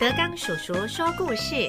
[0.00, 1.68] 德刚叔叔说故事：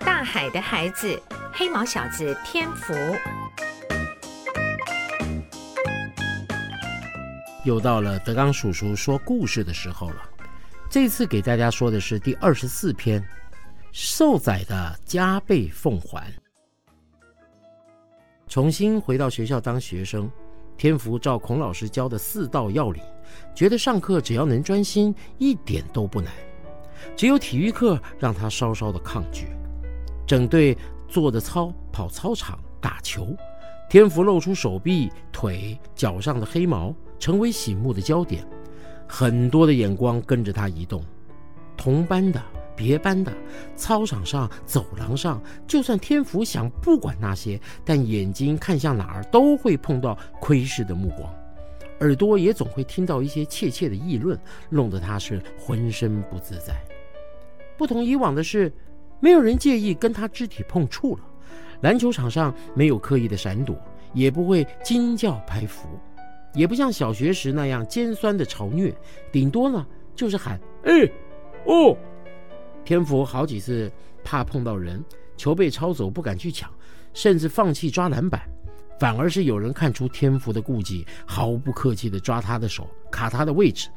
[0.00, 1.20] 大海的孩子，
[1.52, 2.94] 黑毛小子天福。
[7.66, 10.22] 又到了德刚叔叔说故事的时候了。
[10.88, 13.22] 这次给大家说的是第二十四篇：
[13.92, 16.32] 受宰的加倍奉还。
[18.48, 20.30] 重新回到学校当学生，
[20.76, 23.02] 天福照孔老师教的四道要领，
[23.54, 26.32] 觉得上课只要能专心，一点都不难。
[27.16, 29.46] 只有体育课让他稍稍的抗拒。
[30.26, 30.76] 整队
[31.08, 33.28] 做的操、跑操场、打球，
[33.88, 38.46] 天福露出手臂、腿、脚上的黑毛，成为醒目的焦点。
[39.06, 41.02] 很多的眼光跟着他移动，
[41.76, 42.42] 同班的、
[42.76, 43.32] 别班的，
[43.74, 51.34] 操场上、走廊上，就算天福想不管那些，但眼睛看向哪儿都会碰到窥视的目光，
[52.00, 56.74] 耳朵也总会听到一些怯怯的议论，弄得他是浑身不自在。
[57.78, 58.72] 不同以往的是，
[59.18, 61.22] 没有人介意跟他肢体碰触了，
[61.80, 63.74] 篮球场上没有刻意的闪躲，
[64.12, 65.88] 也不会惊叫拍服。
[66.54, 68.94] 也不像小学时那样尖酸的嘲虐，
[69.30, 70.92] 顶多呢就是喊“哎，
[71.66, 71.96] 哦”。
[72.86, 73.90] 天福好几次
[74.22, 75.04] 怕碰到人，
[75.36, 76.70] 球被抄走不敢去抢，
[77.12, 78.40] 甚至放弃抓篮板，
[79.00, 83.88] 反而是有人看出天福的顾忌，毫不客气地抓他的手，卡他的位置。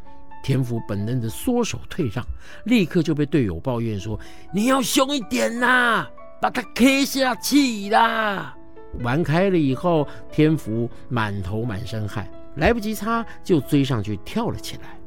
[0.41, 2.25] 天福本能的缩手退让，
[2.65, 4.19] 立刻就被队友抱怨说
[4.51, 6.07] ：“你要凶一点呐，
[6.41, 8.57] 把他 K 下去啦！”
[9.03, 12.27] 玩开了以后，天福满头满身汗。
[12.55, 14.98] 来不及擦，就追上去跳了起来，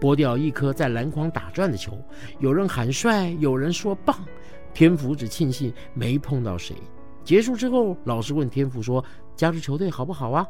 [0.00, 1.98] 拨掉一颗在篮筐打转的球。
[2.38, 4.16] 有人喊帅，有人说棒。
[4.72, 6.76] 天福只庆幸没碰到谁。
[7.22, 9.02] 结束之后，老师问天福说
[9.36, 10.46] ：“加入球队好不好啊？”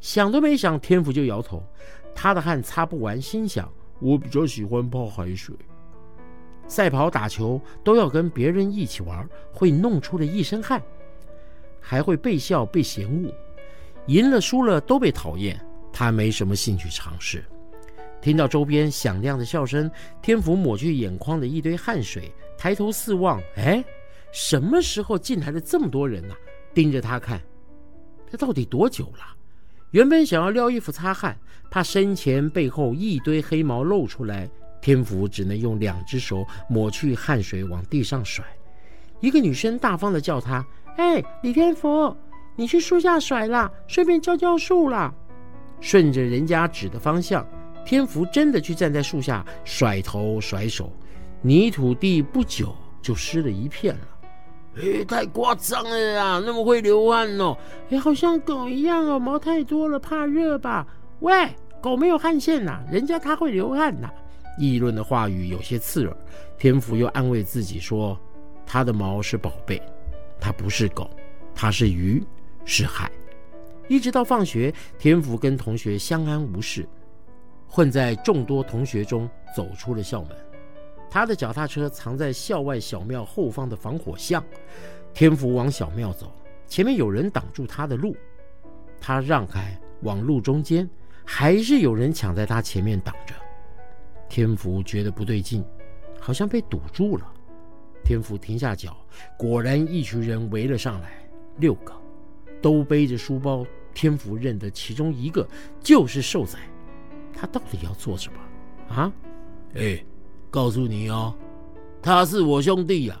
[0.00, 1.62] 想都没想，天福就摇头。
[2.14, 3.70] 他的汗擦不完，心想
[4.00, 5.54] ：“我比较喜欢泡海水。”
[6.68, 10.82] 赛跑、打球都要跟别人一起玩，会弄出了一身汗，
[11.80, 13.30] 还会被笑、被嫌恶。
[14.06, 15.60] 赢了输了都被讨厌，
[15.92, 17.44] 他没什么兴趣尝试。
[18.26, 19.88] 听到周边响亮的笑声，
[20.20, 22.28] 天福抹去眼眶的一堆汗水，
[22.58, 23.84] 抬头四望，哎，
[24.32, 26.34] 什么时候进来了这么多人呢？
[26.74, 27.40] 盯着他看，
[28.28, 29.20] 这到底多久了？
[29.92, 31.38] 原本想要撩衣服擦汗，
[31.70, 34.50] 怕身前背后一堆黑毛露出来，
[34.82, 38.44] 天福只能用两只手抹去汗水，往地上甩。
[39.20, 40.66] 一个女生大方的叫他
[40.98, 42.12] ：“哎，李天福。”
[42.58, 45.14] 你去树下甩啦，顺便浇浇树啦。
[45.80, 47.46] 顺着人家指的方向，
[47.86, 50.92] 天福真的去站在树下甩头甩手，
[51.40, 54.00] 泥土地不久就湿了一片了。
[54.78, 56.42] 哎，太夸张了呀！
[56.44, 57.56] 那么会流汗哦。
[57.90, 60.84] 哎，好像狗一样哦，毛太多了，怕热吧？
[61.20, 61.32] 喂，
[61.80, 64.10] 狗没有汗腺呐，人家它会流汗呐。
[64.58, 66.16] 议论的话语有些刺耳，
[66.58, 68.18] 天福又安慰自己说，
[68.66, 69.80] 它的毛是宝贝，
[70.40, 71.08] 它不是狗，
[71.54, 72.22] 它是鱼。
[72.68, 73.08] 是海，
[73.86, 76.84] 一直到放学，天福跟同学相安无事，
[77.68, 80.30] 混在众多同学中走出了校门。
[81.10, 84.42] 他的脚踏车藏在校外小庙后方的防火巷。
[85.14, 86.30] 天福往小庙走，
[86.66, 88.14] 前面有人挡住他的路，
[89.00, 90.88] 他让开往路中间，
[91.24, 93.34] 还是有人抢在他前面挡着。
[94.28, 95.64] 天福觉得不对劲，
[96.20, 97.32] 好像被堵住了。
[98.04, 98.96] 天福停下脚，
[99.38, 101.12] 果然一群人围了上来，
[101.58, 101.94] 六个。
[102.60, 105.46] 都背着书包，天福认得其中一个
[105.80, 106.58] 就是瘦仔，
[107.36, 108.38] 他到底要做什么
[108.94, 109.12] 啊？
[109.74, 110.02] 哎，
[110.50, 111.34] 告诉你哦，
[112.00, 113.20] 他是我兄弟呀。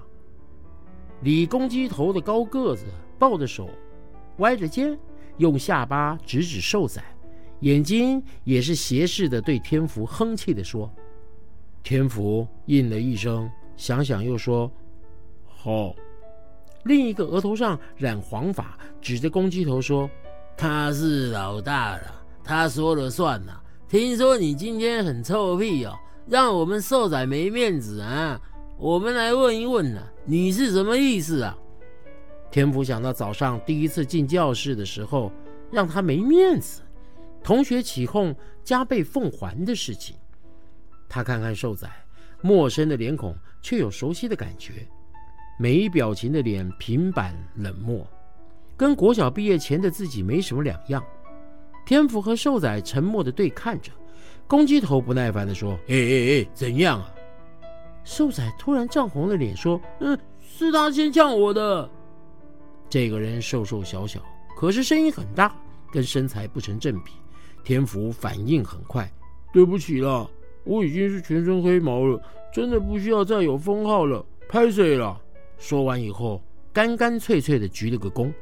[1.22, 2.84] 李公鸡头的高个子
[3.18, 3.68] 抱着手，
[4.38, 4.98] 歪着肩，
[5.36, 7.02] 用下巴指指瘦仔，
[7.60, 10.90] 眼睛也是斜视的对天福哼气的说。
[11.82, 14.70] 天福应了一声，想想又说
[15.46, 15.94] ：“好。”
[16.84, 20.08] 另一个额头上染黄发，指着公鸡头说
[20.56, 23.60] ：“他是老大了，他说了算呐。
[23.88, 25.96] 听说你今天很臭屁哦，
[26.26, 28.40] 让我们瘦仔没面子啊！
[28.76, 31.56] 我们来问一问呢，你是什么意思啊？”
[32.50, 35.30] 天福想到早上第一次进教室的时候
[35.70, 36.82] 让他没面子，
[37.44, 38.34] 同学起哄
[38.64, 40.16] 加倍奉还的事情，
[41.08, 41.88] 他看看瘦仔，
[42.42, 44.84] 陌生的脸孔却有熟悉的感觉。
[45.60, 48.04] 没表情的脸平板冷漠，
[48.76, 51.02] 跟国小毕业前的自己没什么两样。
[51.86, 53.92] 天福和瘦仔沉默的对看着，
[54.48, 57.14] 公鸡头不耐烦的说：“哎哎哎，怎样啊？”
[58.02, 61.88] 瘦仔突然涨红了脸说：“嗯，是他先呛我的。”
[62.90, 64.20] 这个人瘦瘦小小，
[64.56, 65.56] 可是声音很大，
[65.92, 67.12] 跟身材不成正比。
[67.62, 69.08] 天福反应很快
[69.52, 70.28] ：“对不起啦，
[70.64, 72.20] 我已经是全身黑毛了，
[72.52, 75.20] 真的不需要再有封号了，拍谁了？
[75.56, 76.42] 说完以后，
[76.72, 78.32] 干干脆脆的鞠了个躬。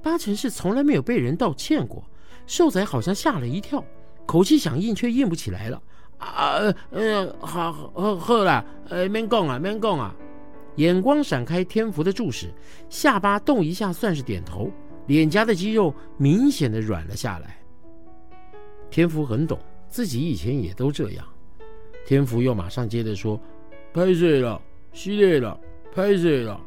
[0.00, 2.04] 八成是从来没有被人道歉过，
[2.46, 3.84] 瘦仔好像吓了一跳，
[4.24, 5.82] 口气想硬却硬不起来了。
[6.18, 6.56] 啊，
[6.90, 10.14] 呃，好，好，好啦，呃，免讲啊，免讲啊。
[10.76, 12.52] 眼光闪开天福的注视，
[12.88, 14.70] 下巴动一下算是点头，
[15.06, 17.58] 脸颊的肌肉明显的软了下来。
[18.90, 19.58] 天福很懂，
[19.88, 21.26] 自己以前也都这样。
[22.06, 23.40] 天福又马上接着说
[23.92, 24.60] ：“拍水了，
[24.92, 25.58] 系列了，
[25.94, 26.60] 拍水了。”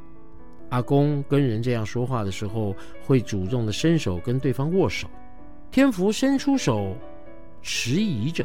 [0.69, 2.75] 阿公跟人这样说话的时候，
[3.05, 5.07] 会主动的伸手跟对方握手。
[5.71, 6.95] 天福伸出手，
[7.61, 8.43] 迟疑着，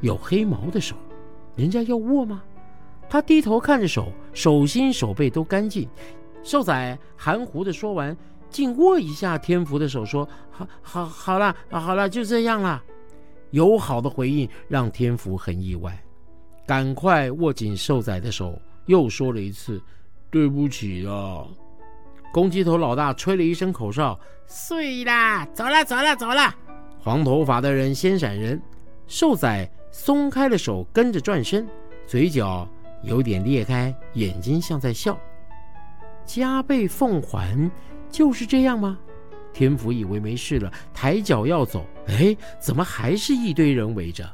[0.00, 0.96] 有黑毛的手，
[1.54, 2.42] 人家要握吗？
[3.08, 5.88] 他低头看着手，手心手背都干净。
[6.42, 8.16] 瘦仔含糊的说完，
[8.48, 12.82] 竟握一下天福的手，说：“好，好，好了，好了，就这样了。”
[13.50, 16.00] 友好的回应让天福很意外，
[16.66, 19.80] 赶快握紧瘦仔的手，又说了一次
[20.30, 21.46] ：“对不起啊。”
[22.32, 26.54] 公鸡头老大吹了一声口哨：“碎啦，走了，走了，走了。”
[27.02, 28.60] 黄头发的人先闪人，
[29.06, 31.68] 瘦仔松开了手，跟着转身，
[32.06, 32.68] 嘴角。
[33.02, 35.18] 有点裂开，眼睛像在笑。
[36.26, 37.70] 加倍奉还，
[38.10, 38.98] 就是这样吗？
[39.54, 44.30] 天福以为没事了，抬脚要走，哎，怎么还是一堆人围着？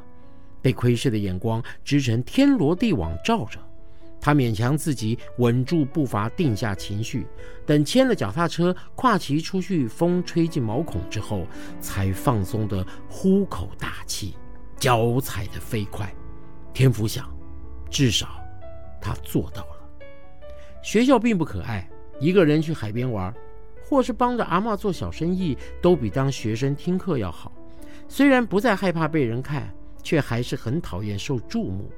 [0.60, 3.60] 被窥视的眼光织成天罗地网罩着。
[4.26, 7.28] 他勉强自己稳住步伐，定下情绪，
[7.64, 11.46] 等牵了脚踏车，跨骑出去，风吹进毛孔之后，
[11.80, 14.34] 才放松的呼口大气，
[14.78, 16.12] 脚踩得飞快。
[16.74, 17.32] 天福想，
[17.88, 18.42] 至少。
[19.00, 20.02] 他做到了。
[20.82, 21.88] 学校并不可爱，
[22.18, 23.32] 一个人去海边玩，
[23.80, 27.52] 或是帮着阿妈做小生意，都比当学生听课要好。
[28.08, 29.72] 虽然不再害怕被人看，
[30.02, 31.88] 却还是很讨厌受注目。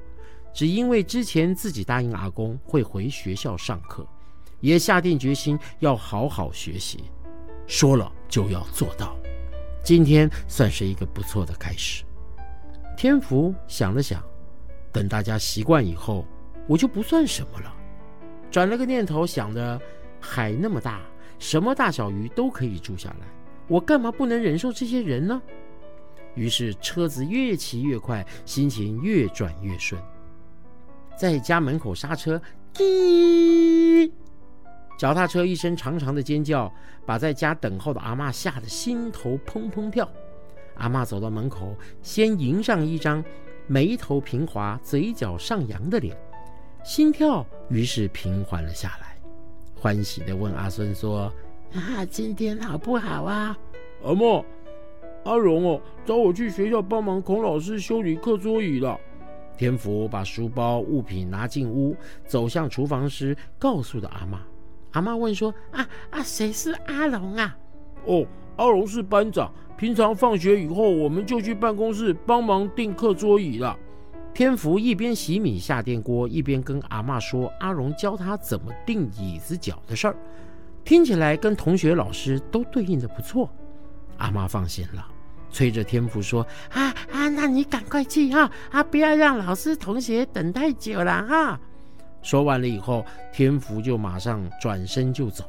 [0.53, 4.05] 只因为之前自己答应阿公会回学校上课，
[4.59, 7.03] 也下定决心要好好学习，
[7.67, 9.15] 说了就要做到。
[9.83, 12.03] 今天算是一个不错的开始。
[12.97, 14.23] 天福想了想，
[14.91, 16.25] 等大家习惯以后。
[16.67, 17.75] 我就不算什么了。
[18.51, 19.81] 转了个念头，想着
[20.19, 21.01] 海那么大，
[21.39, 23.25] 什么大小鱼都可以住下来，
[23.67, 25.41] 我干嘛不能忍受这些人呢？
[26.35, 29.99] 于是车子越骑越快，心情越转越顺。
[31.19, 32.41] 在家门口刹车，
[32.73, 34.09] 滴！
[34.97, 36.73] 脚踏车一声长长的尖叫，
[37.05, 40.09] 把在家等候的阿妈吓得心头砰砰跳。
[40.75, 43.21] 阿妈走到门口，先迎上一张
[43.67, 46.15] 眉头平滑、嘴角上扬的脸。
[46.85, 49.17] 心跳于是平缓了下来，
[49.75, 51.29] 欢喜地问阿孙说
[51.75, 53.57] ：“啊，今天好不好啊？”
[54.05, 54.45] 阿莫，
[55.25, 58.97] 阿荣哦，找我去学校帮忙孔老师修理课桌椅了。
[59.59, 61.93] 天福把书包物品拿进屋，
[62.25, 64.39] 走向厨房时，告诉了阿妈。
[64.91, 67.57] 阿妈问说：“啊啊，谁是阿龙啊？”
[68.07, 68.25] 哦，
[68.55, 73.77] 阿龙是班长，平常放学以后，我们就去办公室帮忙订课桌椅了。
[74.33, 80.15] 天福一边洗米下电锅，一边跟阿妈说：“阿荣教他怎么订椅子脚的事儿，
[80.85, 83.49] 听起来跟同学、老师都对应的不错。”
[84.19, 85.05] 阿妈放心了，
[85.51, 91.59] 催着天福说：“啊啊，那你赶快去哈，啊，不要让老师、同学等太久了哈。”
[92.21, 95.43] 说完了以后，天福就马上转身就走。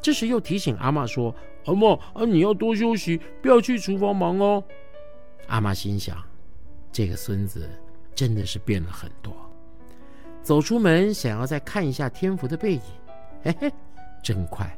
[0.00, 1.34] 这时又提醒阿妈说
[1.66, 4.62] ：“阿妈啊，你要多休息，不要去厨房忙哦。”
[5.48, 6.16] 阿妈心想
[6.92, 7.68] ：“这个孙子。”
[8.18, 9.32] 真的是变了很多。
[10.42, 12.80] 走出门，想要再看一下天福的背影，
[13.44, 13.72] 嘿嘿，
[14.24, 14.76] 真快，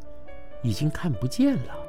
[0.63, 1.80] 已经看不见了。